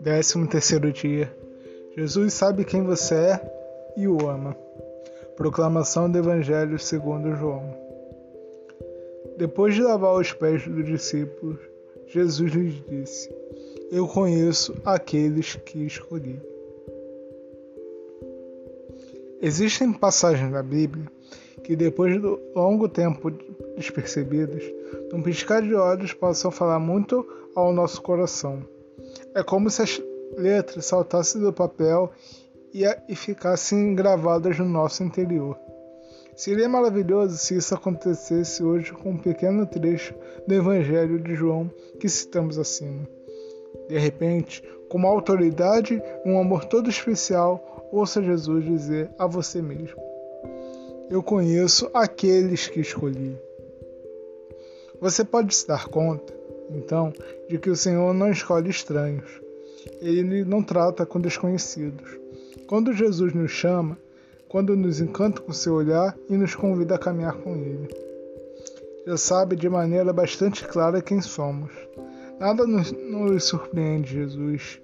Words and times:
Décimo 0.00 0.48
terceiro 0.48 0.92
dia. 0.92 1.34
Jesus 1.96 2.34
sabe 2.34 2.64
quem 2.64 2.82
você 2.84 3.14
é 3.14 3.40
e 3.96 4.06
o 4.06 4.28
ama. 4.28 4.56
Proclamação 5.36 6.10
do 6.10 6.18
Evangelho 6.18 6.78
segundo 6.78 7.34
João. 7.34 7.74
Depois 9.36 9.74
de 9.74 9.82
lavar 9.82 10.14
os 10.14 10.32
pés 10.32 10.66
dos 10.66 10.84
discípulos, 10.84 11.58
Jesus 12.06 12.52
lhes 12.52 12.82
disse: 12.88 13.34
Eu 13.90 14.06
conheço 14.06 14.74
aqueles 14.84 15.56
que 15.56 15.86
escolhi. 15.86 16.40
Existem 19.40 19.92
passagens 19.92 20.52
da 20.52 20.62
Bíblia 20.62 21.06
que, 21.66 21.76
depois 21.76 22.14
de 22.14 22.38
longo 22.54 22.88
tempo 22.88 23.30
despercebidas, 23.76 24.62
num 25.12 25.20
piscar 25.20 25.60
de 25.60 25.74
olhos 25.74 26.14
possam 26.14 26.50
falar 26.50 26.78
muito 26.78 27.26
ao 27.54 27.72
nosso 27.72 28.00
coração 28.00 28.62
é 29.34 29.42
como 29.42 29.70
se 29.70 29.82
as 29.82 30.02
letras 30.36 30.86
saltassem 30.86 31.40
do 31.40 31.52
papel 31.52 32.10
e, 32.72 32.84
e 33.08 33.14
ficassem 33.14 33.94
gravadas 33.94 34.58
no 34.58 34.64
nosso 34.64 35.02
interior. 35.02 35.58
Seria 36.34 36.68
maravilhoso 36.68 37.36
se 37.36 37.56
isso 37.56 37.74
acontecesse 37.74 38.62
hoje 38.62 38.92
com 38.92 39.10
um 39.10 39.18
pequeno 39.18 39.66
trecho 39.66 40.14
do 40.46 40.54
Evangelho 40.54 41.18
de 41.18 41.34
João 41.34 41.70
que 41.98 42.08
citamos 42.08 42.58
acima. 42.58 43.08
De 43.88 43.98
repente, 43.98 44.62
com 44.88 44.98
uma 44.98 45.08
autoridade, 45.08 46.02
um 46.24 46.38
amor 46.38 46.64
todo 46.64 46.90
especial, 46.90 47.88
ouça 47.92 48.22
Jesus 48.22 48.64
dizer 48.64 49.10
a 49.18 49.26
você 49.26 49.62
mesmo: 49.62 50.00
Eu 51.08 51.22
conheço 51.22 51.90
aqueles 51.94 52.68
que 52.68 52.80
escolhi. 52.80 53.36
Você 55.00 55.24
pode 55.24 55.54
se 55.54 55.66
dar 55.66 55.88
conta 55.88 56.36
então, 56.70 57.12
de 57.48 57.58
que 57.58 57.70
o 57.70 57.76
Senhor 57.76 58.12
não 58.12 58.30
escolhe 58.30 58.70
estranhos. 58.70 59.40
Ele 60.00 60.44
não 60.44 60.62
trata 60.62 61.06
com 61.06 61.20
desconhecidos. 61.20 62.18
Quando 62.66 62.92
Jesus 62.92 63.32
nos 63.32 63.50
chama, 63.50 63.96
quando 64.48 64.74
nos 64.74 65.00
encanta 65.00 65.40
com 65.40 65.52
seu 65.52 65.74
olhar 65.74 66.16
e 66.28 66.36
nos 66.36 66.54
convida 66.54 66.96
a 66.96 66.98
caminhar 66.98 67.34
com 67.34 67.54
Ele. 67.54 67.88
Já 69.06 69.16
sabe 69.16 69.54
de 69.54 69.68
maneira 69.68 70.12
bastante 70.12 70.66
clara 70.66 71.00
quem 71.00 71.20
somos. 71.20 71.70
Nada 72.40 72.66
nos, 72.66 72.90
nos 72.90 73.44
surpreende, 73.44 74.14
Jesus. 74.14 74.80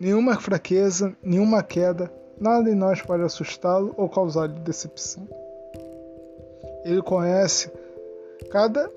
Nenhuma 0.00 0.40
fraqueza, 0.40 1.14
nenhuma 1.22 1.62
queda, 1.62 2.10
nada 2.38 2.70
em 2.70 2.74
nós 2.74 3.00
pode 3.02 3.22
assustá-lo 3.22 3.94
ou 3.96 4.08
causar-lhe 4.08 4.58
decepção. 4.60 5.26
Ele 6.84 7.02
conhece 7.02 7.70
cada 8.50 8.90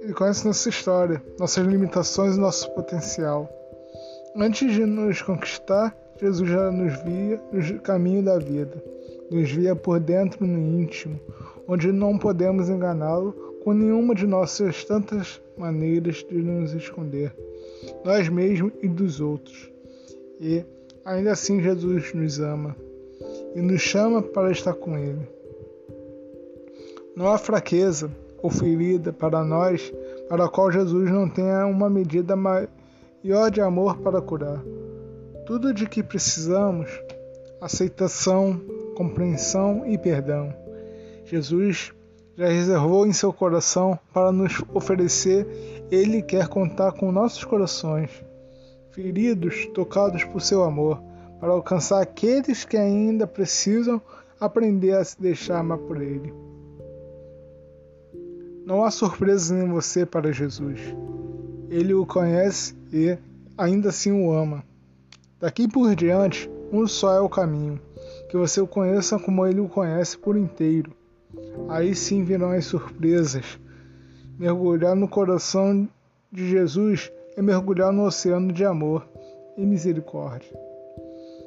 ele 0.00 0.14
conhece 0.14 0.46
nossa 0.46 0.68
história, 0.68 1.22
nossas 1.38 1.66
limitações 1.66 2.34
e 2.34 2.40
nosso 2.40 2.70
potencial. 2.70 3.48
Antes 4.34 4.72
de 4.72 4.86
nos 4.86 5.20
conquistar, 5.20 5.94
Jesus 6.18 6.48
já 6.48 6.70
nos 6.72 6.94
via 7.02 7.40
no 7.52 7.80
caminho 7.80 8.22
da 8.22 8.38
vida, 8.38 8.82
nos 9.30 9.50
via 9.50 9.76
por 9.76 10.00
dentro 10.00 10.46
no 10.46 10.80
íntimo, 10.80 11.20
onde 11.68 11.92
não 11.92 12.16
podemos 12.16 12.70
enganá-lo 12.70 13.32
com 13.62 13.74
nenhuma 13.74 14.14
de 14.14 14.26
nossas 14.26 14.84
tantas 14.84 15.38
maneiras 15.58 16.24
de 16.28 16.36
nos 16.36 16.72
esconder, 16.72 17.34
nós 18.02 18.26
mesmos 18.28 18.72
e 18.82 18.88
dos 18.88 19.20
outros. 19.20 19.70
E 20.40 20.64
ainda 21.04 21.32
assim 21.32 21.60
Jesus 21.60 22.12
nos 22.14 22.40
ama 22.40 22.76
e 23.54 23.60
nos 23.60 23.80
chama 23.80 24.22
para 24.22 24.50
estar 24.50 24.74
com 24.74 24.96
Ele. 24.96 25.28
Não 27.16 27.28
há 27.28 27.38
fraqueza, 27.38 28.10
ou 28.42 28.50
ferida 28.50 29.12
para 29.12 29.44
nós, 29.44 29.92
para 30.28 30.44
a 30.44 30.48
qual 30.48 30.70
Jesus 30.70 31.10
não 31.10 31.28
tenha 31.28 31.66
uma 31.66 31.90
medida 31.90 32.34
maior 32.36 33.50
de 33.50 33.60
amor 33.60 33.98
para 33.98 34.20
curar. 34.20 34.62
Tudo 35.46 35.74
de 35.74 35.86
que 35.86 36.02
precisamos, 36.02 36.88
aceitação, 37.60 38.60
compreensão 38.96 39.86
e 39.86 39.98
perdão. 39.98 40.54
Jesus 41.24 41.92
já 42.36 42.48
reservou 42.48 43.06
em 43.06 43.12
seu 43.12 43.32
coração 43.32 43.98
para 44.14 44.32
nos 44.32 44.62
oferecer, 44.72 45.46
ele 45.90 46.22
quer 46.22 46.48
contar 46.48 46.92
com 46.92 47.12
nossos 47.12 47.44
corações, 47.44 48.10
feridos, 48.90 49.66
tocados 49.74 50.24
por 50.24 50.40
seu 50.40 50.62
amor, 50.62 51.02
para 51.38 51.52
alcançar 51.52 52.02
aqueles 52.02 52.64
que 52.64 52.76
ainda 52.76 53.26
precisam 53.26 54.00
aprender 54.38 54.92
a 54.92 55.04
se 55.04 55.20
deixar 55.20 55.58
amar 55.58 55.78
por 55.78 56.00
ele. 56.00 56.32
Não 58.64 58.84
há 58.84 58.90
surpresas 58.90 59.50
em 59.50 59.68
você 59.68 60.04
para 60.04 60.32
Jesus. 60.32 60.80
Ele 61.68 61.94
o 61.94 62.06
conhece 62.06 62.76
e 62.92 63.16
ainda 63.56 63.88
assim 63.88 64.12
o 64.12 64.32
ama. 64.32 64.64
Daqui 65.38 65.66
por 65.66 65.94
diante, 65.94 66.50
um 66.72 66.86
só 66.86 67.14
é 67.14 67.20
o 67.20 67.28
caminho, 67.28 67.80
que 68.28 68.36
você 68.36 68.60
o 68.60 68.66
conheça 68.66 69.18
como 69.18 69.46
ele 69.46 69.60
o 69.60 69.68
conhece 69.68 70.16
por 70.18 70.36
inteiro. 70.36 70.92
Aí 71.68 71.94
sim 71.94 72.24
virão 72.24 72.50
as 72.50 72.66
surpresas. 72.66 73.58
Mergulhar 74.38 74.94
no 74.94 75.08
coração 75.08 75.88
de 76.30 76.48
Jesus 76.48 77.10
é 77.40 77.42
mergulhar 77.42 77.90
no 77.90 78.04
oceano 78.04 78.52
de 78.52 78.66
amor 78.66 79.08
e 79.56 79.64
misericórdia. 79.64 80.54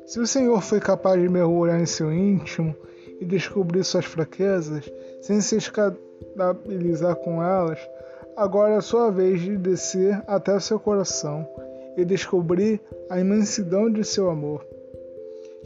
Se 0.07 0.19
o 0.19 0.25
Senhor 0.25 0.59
foi 0.59 0.79
capaz 0.79 1.21
de 1.21 1.29
mergulhar 1.29 1.79
em 1.79 1.85
seu 1.85 2.11
íntimo 2.11 2.75
e 3.21 3.25
descobrir 3.25 3.83
suas 3.83 4.05
fraquezas, 4.05 4.91
sem 5.21 5.39
se 5.39 5.55
escandalizar 5.55 7.15
com 7.17 7.43
elas, 7.43 7.77
agora 8.35 8.73
é 8.73 8.77
a 8.77 8.81
sua 8.81 9.11
vez 9.11 9.39
de 9.39 9.55
descer 9.55 10.19
até 10.25 10.59
seu 10.59 10.79
coração 10.79 11.47
e 11.95 12.03
descobrir 12.03 12.81
a 13.07 13.19
imensidão 13.19 13.87
de 13.87 14.03
seu 14.03 14.31
amor. 14.31 14.65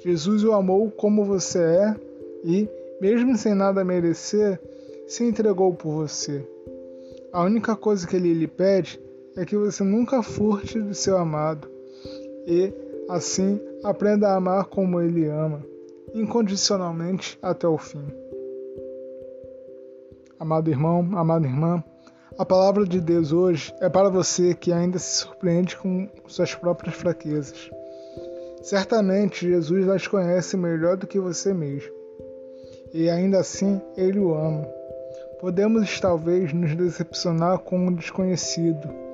Jesus 0.04 0.44
o 0.44 0.52
amou 0.52 0.92
como 0.92 1.24
você 1.24 1.60
é 1.60 1.96
e, 2.44 2.70
mesmo 3.00 3.38
sem 3.38 3.56
nada 3.56 3.82
merecer, 3.82 4.60
se 5.08 5.24
entregou 5.24 5.74
por 5.74 5.94
você. 5.94 6.46
A 7.32 7.44
única 7.44 7.78
coisa 7.78 8.06
que 8.06 8.18
ele 8.18 8.34
lhe 8.34 8.48
pede 8.48 9.07
é 9.38 9.46
que 9.46 9.56
você 9.56 9.84
nunca 9.84 10.24
furte 10.24 10.82
de 10.82 10.96
seu 10.96 11.16
amado 11.16 11.70
e, 12.48 12.74
assim, 13.08 13.62
aprenda 13.84 14.30
a 14.30 14.36
amar 14.36 14.66
como 14.66 15.00
ele 15.00 15.28
ama, 15.28 15.64
incondicionalmente 16.14 17.38
até 17.42 17.68
o 17.68 17.78
fim. 17.78 18.04
Amado 20.40 20.70
irmão, 20.70 21.08
amada 21.14 21.46
irmã, 21.46 21.84
a 22.38 22.46
palavra 22.46 22.86
de 22.86 23.00
Deus 23.00 23.32
hoje 23.32 23.74
é 23.80 23.88
para 23.88 24.10
você 24.10 24.56
que 24.56 24.72
ainda 24.72 24.98
se 24.98 25.20
surpreende 25.20 25.78
com 25.78 26.10
suas 26.28 26.56
próprias 26.56 26.96
fraquezas. 26.96 27.70
Certamente 28.64 29.48
Jesus 29.48 29.88
as 29.88 30.08
conhece 30.08 30.58
melhor 30.58 30.98
do 30.98 31.08
que 31.08 31.20
você 31.20 31.54
mesmo. 31.54 31.92
E 32.92 33.10
ainda 33.10 33.40
assim, 33.40 33.80
Ele 33.96 34.20
o 34.20 34.34
ama. 34.34 34.68
Podemos 35.40 36.00
talvez 36.00 36.52
nos 36.54 36.76
decepcionar 36.76 37.60
com 37.60 37.78
um 37.88 37.94
desconhecido, 37.94 39.07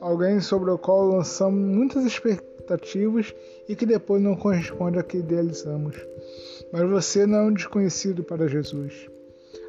alguém 0.00 0.40
sobre 0.40 0.70
o 0.70 0.78
qual 0.78 1.06
lançamos 1.06 1.60
muitas 1.60 2.04
expectativas 2.04 3.34
e 3.68 3.76
que 3.76 3.86
depois 3.86 4.22
não 4.22 4.36
corresponde 4.36 4.98
a 4.98 5.02
que 5.02 5.18
idealizamos. 5.18 5.96
Mas 6.72 6.88
você 6.88 7.26
não 7.26 7.38
é 7.38 7.42
um 7.42 7.52
desconhecido 7.52 8.24
para 8.24 8.48
Jesus. 8.48 9.08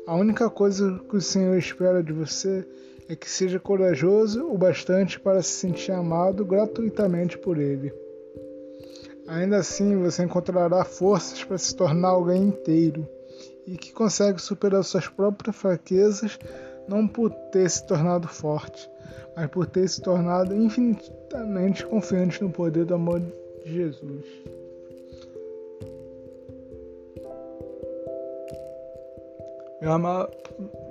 A 0.08 0.16
única 0.16 0.50
coisa 0.50 1.00
que 1.10 1.18
o 1.18 1.22
Senhor 1.22 1.58
espera 1.58 2.02
de 2.02 2.14
você 2.14 2.66
é 3.10 3.16
que 3.16 3.30
seja 3.30 3.60
corajoso 3.60 4.46
o 4.46 4.58
bastante 4.58 5.20
para 5.20 5.42
se 5.42 5.52
sentir 5.52 5.92
amado 5.92 6.46
gratuitamente 6.46 7.38
por 7.38 7.58
Ele. 7.58 7.94
Ainda 9.28 9.58
assim, 9.58 9.98
você 9.98 10.24
encontrará 10.24 10.84
forças 10.84 11.44
para 11.44 11.58
se 11.58 11.76
tornar 11.76 12.10
alguém 12.10 12.44
inteiro 12.44 13.08
e 13.66 13.78
que 13.78 13.94
consegue 13.94 14.42
superar 14.42 14.84
suas 14.84 15.08
próprias 15.08 15.56
fraquezas 15.56 16.38
não 16.88 17.08
por 17.08 17.30
ter 17.52 17.70
se 17.70 17.86
tornado 17.86 18.28
forte, 18.28 18.90
mas 19.36 19.48
por 19.50 19.66
ter 19.68 19.88
se 19.88 20.02
tornado 20.02 20.56
infinitamente 20.56 21.86
confiante 21.86 22.42
no 22.44 22.50
poder 22.50 22.86
do 22.86 22.96
amor 22.96 23.20
de 23.64 23.74
Jesus. 23.74 24.26
Meu 29.82 29.92
amado 29.94 30.32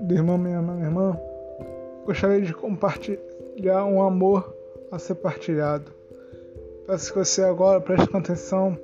irmão, 0.08 0.36
minha 0.36 0.56
irmã, 0.56 1.16
gostaria 2.04 2.42
de 2.42 2.52
compartilhar 2.52 3.84
um 3.84 4.02
amor 4.02 4.52
a 4.90 4.98
ser 4.98 5.14
partilhado. 5.16 5.92
Peço 6.86 7.12
que 7.12 7.18
você 7.20 7.42
agora 7.42 7.80
preste 7.80 8.08
atenção 8.16 8.76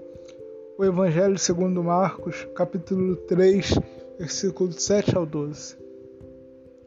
o 0.78 0.84
Evangelho 0.84 1.38
segundo 1.38 1.82
Marcos, 1.82 2.46
capítulo 2.54 3.16
3, 3.16 3.80
versículos 4.18 4.80
7 4.82 5.16
ao 5.16 5.26
12. 5.26 5.76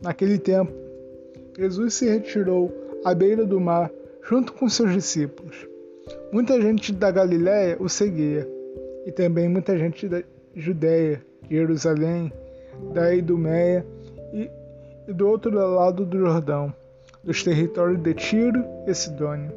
Naquele 0.01 0.37
tempo, 0.37 0.71
Jesus 1.59 1.95
se 1.95 2.09
retirou 2.09 2.71
à 3.03 3.13
beira 3.13 3.45
do 3.45 3.59
mar 3.59 3.91
junto 4.23 4.53
com 4.53 4.69
seus 4.69 4.93
discípulos. 4.93 5.67
Muita 6.31 6.61
gente 6.61 6.93
da 6.93 7.11
Galiléia 7.11 7.75
o 7.81 7.89
seguia, 7.89 8.47
e 9.05 9.11
também 9.11 9.49
muita 9.49 9.77
gente 9.77 10.07
da 10.07 10.23
Judéia 10.55 11.21
Jerusalém, 11.51 12.31
da 12.93 13.13
Idumeia 13.13 13.85
e, 14.31 14.49
e 15.05 15.11
do 15.11 15.27
outro 15.27 15.51
lado 15.51 16.05
do 16.05 16.19
Jordão, 16.19 16.73
dos 17.21 17.43
territórios 17.43 18.01
de 18.01 18.13
Tiro 18.13 18.63
e 18.87 18.93
Sidônia. 18.93 19.53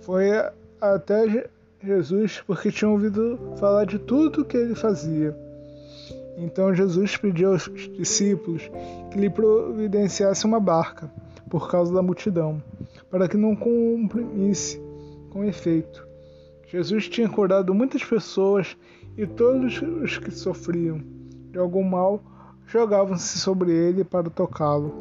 Foi 0.00 0.30
até 0.80 1.46
Jesus 1.82 2.42
porque 2.46 2.72
tinha 2.72 2.90
ouvido 2.90 3.38
falar 3.58 3.84
de 3.84 3.98
tudo 3.98 4.46
que 4.46 4.56
ele 4.56 4.74
fazia. 4.74 5.36
Então 6.38 6.74
Jesus 6.74 7.18
pediu 7.18 7.52
aos 7.52 7.70
discípulos 7.98 8.62
que 9.10 9.18
lhe 9.18 9.28
providenciasse 9.28 10.46
uma 10.46 10.58
barca, 10.58 11.10
por 11.48 11.70
causa 11.70 11.92
da 11.92 12.02
multidão, 12.02 12.62
para 13.10 13.28
que 13.28 13.36
não 13.36 13.54
comprimisse 13.54 14.80
com 15.30 15.44
efeito. 15.44 16.06
Jesus 16.66 17.08
tinha 17.08 17.28
curado 17.28 17.74
muitas 17.74 18.02
pessoas 18.04 18.76
e 19.16 19.26
todos 19.26 19.80
os 19.80 20.18
que 20.18 20.30
sofriam 20.30 21.00
de 21.50 21.58
algum 21.58 21.84
mal 21.84 22.20
jogavam-se 22.66 23.38
sobre 23.38 23.72
ele 23.72 24.04
para 24.04 24.30
tocá-lo. 24.30 24.92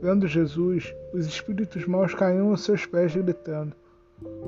Vendo 0.00 0.28
Jesus, 0.28 0.94
os 1.12 1.26
espíritos 1.26 1.86
maus 1.86 2.14
caíam 2.14 2.50
aos 2.50 2.62
seus 2.62 2.84
pés, 2.84 3.14
gritando: 3.14 3.74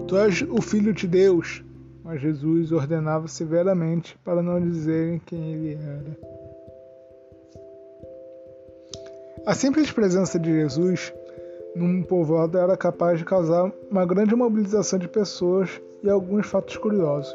Tu 0.07 0.17
és 0.17 0.43
o 0.43 0.61
Filho 0.61 0.93
de 0.93 1.07
Deus. 1.09 1.65
Mas 2.05 2.21
Jesus 2.21 2.71
ordenava 2.71 3.27
severamente 3.27 4.17
para 4.23 4.41
não 4.41 4.61
dizerem 4.61 5.21
quem 5.27 5.55
ele 5.55 5.75
era. 5.75 6.36
A 9.47 9.55
simples 9.55 9.93
presença 9.93 10.41
de 10.41 10.53
Jesus 10.53 11.15
num 11.77 12.03
povoado 12.03 12.59
era 12.59 12.77
capaz 12.77 13.21
de 13.21 13.25
causar 13.25 13.71
uma 13.89 14.05
grande 14.05 14.35
mobilização 14.35 14.99
de 14.99 15.07
pessoas 15.07 15.81
e 16.03 16.11
alguns 16.11 16.49
fatos 16.49 16.77
curiosos. 16.77 17.33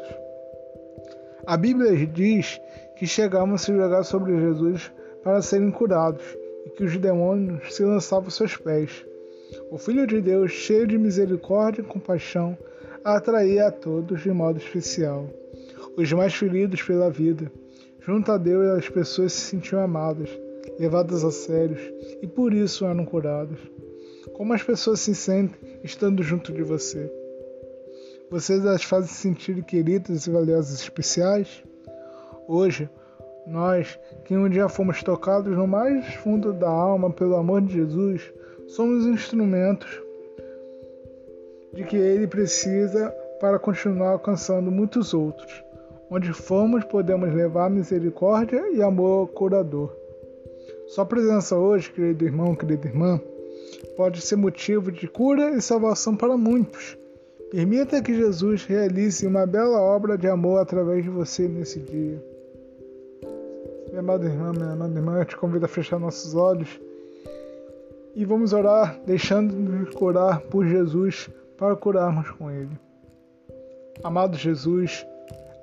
A 1.46 1.56
Bíblia 1.56 2.06
diz 2.06 2.60
que 2.96 3.06
chegavam 3.06 3.54
a 3.54 3.58
se 3.58 3.74
jogar 3.74 4.04
sobre 4.04 4.38
Jesus 4.38 4.92
para 5.24 5.40
serem 5.40 5.70
curados 5.70 6.22
e 6.66 6.70
que 6.70 6.84
os 6.84 6.98
demônios 6.98 7.74
se 7.74 7.82
lançavam 7.82 8.26
aos 8.26 8.36
seus 8.36 8.58
pés. 8.58 9.06
O 9.70 9.78
Filho 9.78 10.06
de 10.06 10.20
Deus, 10.20 10.52
cheio 10.52 10.86
de 10.86 10.98
misericórdia 10.98 11.80
e 11.80 11.86
compaixão, 11.86 12.58
atraía 13.02 13.68
a 13.68 13.72
todos 13.72 14.20
de 14.20 14.30
modo 14.30 14.58
especial. 14.58 15.30
Os 15.96 16.12
mais 16.12 16.34
feridos 16.34 16.82
pela 16.82 17.08
vida. 17.08 17.50
Junto 18.00 18.30
a 18.32 18.36
Deus, 18.36 18.66
as 18.66 18.88
pessoas 18.90 19.32
se 19.32 19.40
sentiam 19.40 19.80
amadas, 19.80 20.28
levadas 20.78 21.24
a 21.24 21.30
sérios 21.30 21.80
e 22.20 22.26
por 22.26 22.52
isso 22.52 22.84
eram 22.84 23.04
curadas. 23.04 23.58
Como 24.34 24.52
as 24.52 24.62
pessoas 24.62 25.00
se 25.00 25.14
sentem 25.14 25.80
estando 25.82 26.22
junto 26.22 26.52
de 26.52 26.62
você? 26.62 27.12
Vocês 28.30 28.64
as 28.64 28.82
fazem 28.82 29.08
sentir 29.08 29.62
queridas 29.64 30.26
e 30.26 30.30
valiosas 30.30 30.80
especiais? 30.80 31.62
Hoje, 32.48 32.88
nós, 33.46 33.98
que 34.24 34.36
um 34.36 34.48
dia 34.48 34.68
fomos 34.68 35.02
tocados 35.02 35.56
no 35.56 35.66
mais 35.66 36.14
fundo 36.14 36.52
da 36.52 36.68
alma 36.68 37.10
pelo 37.10 37.36
amor 37.36 37.60
de 37.62 37.74
Jesus, 37.74 38.32
somos 38.68 39.06
instrumentos 39.06 40.00
de 41.74 41.84
que 41.84 41.96
ele 41.96 42.26
precisa 42.26 43.10
para 43.40 43.58
continuar 43.58 44.10
alcançando 44.10 44.70
muitos 44.70 45.12
outros. 45.12 45.64
Onde 46.10 46.32
formos, 46.32 46.84
podemos 46.84 47.32
levar 47.34 47.70
misericórdia 47.70 48.70
e 48.72 48.82
amor 48.82 49.28
curador. 49.28 50.01
Sua 50.92 51.06
presença 51.06 51.56
hoje, 51.56 51.90
querido 51.90 52.22
irmão, 52.22 52.54
querida 52.54 52.86
irmã, 52.86 53.18
pode 53.96 54.20
ser 54.20 54.36
motivo 54.36 54.92
de 54.92 55.08
cura 55.08 55.56
e 55.56 55.62
salvação 55.62 56.14
para 56.14 56.36
muitos. 56.36 56.98
Permita 57.50 58.02
que 58.02 58.14
Jesus 58.14 58.66
realize 58.66 59.26
uma 59.26 59.46
bela 59.46 59.80
obra 59.80 60.18
de 60.18 60.28
amor 60.28 60.60
através 60.60 61.02
de 61.02 61.08
você 61.08 61.48
nesse 61.48 61.80
dia. 61.80 62.22
Minha 63.88 64.00
amada 64.00 64.26
irmã, 64.26 64.52
minha 64.52 64.72
amada 64.72 64.94
irmã, 64.94 65.18
eu 65.20 65.24
te 65.24 65.34
convido 65.34 65.64
a 65.64 65.68
fechar 65.68 65.98
nossos 65.98 66.34
olhos 66.34 66.78
e 68.14 68.26
vamos 68.26 68.52
orar, 68.52 69.00
deixando-nos 69.06 69.94
curar 69.94 70.42
por 70.42 70.66
Jesus 70.66 71.30
para 71.56 71.74
curarmos 71.74 72.30
com 72.32 72.50
Ele. 72.50 72.78
Amado 74.04 74.36
Jesus, 74.36 75.06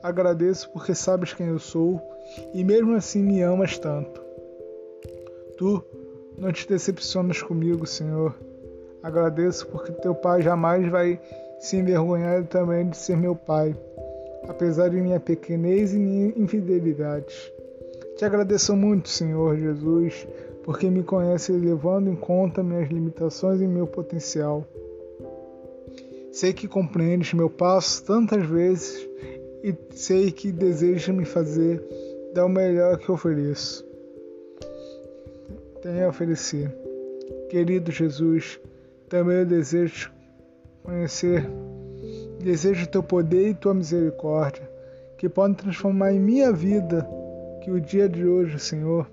agradeço 0.02 0.72
porque 0.72 0.96
sabes 0.96 1.36
quem 1.36 1.50
eu 1.50 1.60
sou 1.60 2.02
e 2.52 2.64
mesmo 2.64 2.96
assim 2.96 3.22
me 3.22 3.44
amas 3.44 3.78
tanto. 3.78 4.29
Tu 5.60 5.84
não 6.38 6.54
te 6.54 6.66
decepcionas 6.70 7.42
comigo, 7.42 7.86
Senhor. 7.86 8.34
Agradeço 9.04 9.68
porque 9.68 9.92
teu 9.92 10.16
Pai 10.16 10.42
jamais 10.42 10.90
vai 10.90 11.20
se 11.60 11.76
envergonhar 11.76 12.46
também 12.46 12.90
de 12.90 12.96
ser 12.96 13.18
meu 13.18 13.36
Pai, 13.36 13.76
apesar 14.48 14.90
de 14.90 15.02
minha 15.02 15.20
pequenez 15.20 15.94
e 15.94 15.98
minha 15.98 16.28
infidelidade. 16.38 17.52
Te 18.16 18.24
agradeço 18.24 18.74
muito, 18.74 19.10
Senhor 19.10 19.58
Jesus, 19.58 20.26
porque 20.64 20.90
me 20.90 21.04
conhece 21.04 21.52
levando 21.52 22.10
em 22.10 22.16
conta 22.16 22.64
minhas 22.64 22.88
limitações 22.88 23.60
e 23.60 23.68
meu 23.68 23.86
potencial. 23.86 24.66
Sei 26.32 26.54
que 26.54 26.70
compreendes 26.70 27.34
meu 27.34 27.50
passo 27.50 28.02
tantas 28.06 28.46
vezes 28.46 29.06
e 29.62 29.76
sei 29.92 30.32
que 30.32 30.54
desejas 30.54 31.14
me 31.14 31.26
fazer 31.26 31.84
dar 32.34 32.46
o 32.46 32.50
melhor 32.50 32.98
que 32.98 33.12
ofereço. 33.12 33.89
Tenho 35.82 36.06
a 36.06 36.10
oferecer. 36.10 36.74
Querido 37.50 37.92
Jesus, 37.92 38.60
também 39.08 39.38
eu 39.38 39.46
desejo 39.46 40.12
conhecer, 40.84 41.50
desejo 42.40 42.88
teu 42.88 43.04
poder 43.04 43.50
e 43.50 43.54
tua 43.54 43.74
misericórdia, 43.74 44.70
que 45.18 45.30
podem 45.30 45.56
transformar 45.56 46.14
em 46.14 46.20
minha 46.20 46.52
vida, 46.52 47.08
que 47.64 47.72
o 47.72 47.80
dia 47.80 48.08
de 48.08 48.26
hoje, 48.26 48.60
Senhor, 48.60 49.10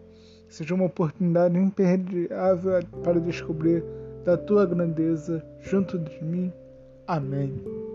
seja 0.49 0.75
uma 0.75 0.87
oportunidade 0.87 1.59
imperdiável 1.59 2.81
para 3.03 3.21
descobrir 3.21 3.85
da 4.25 4.37
tua 4.37 4.67
grandeza 4.67 5.45
junto 5.61 5.99
de 5.99 6.25
mim 6.25 6.53
Amém. 7.07 7.86